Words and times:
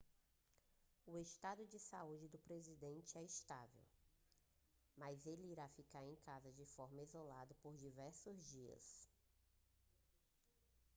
o 1.05 1.15
estado 1.19 1.63
de 1.67 1.77
saúde 1.77 2.27
do 2.27 2.39
presidente 2.39 3.19
é 3.19 3.23
estável 3.23 3.83
mas 4.97 5.27
ele 5.27 5.51
irá 5.51 5.69
ficar 5.69 6.03
em 6.03 6.15
casa 6.15 6.51
de 6.53 6.65
forma 6.65 7.03
isolada 7.03 7.53
por 7.61 7.77
diversos 7.77 8.43
dias 8.49 9.07